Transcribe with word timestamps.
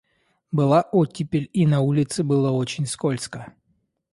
Была 0.51 0.81
оттепель, 0.91 1.47
и 1.53 1.67
на 1.67 1.81
улице 1.81 2.23
было 2.23 2.49
очень 2.49 2.87
скользко. 2.87 3.53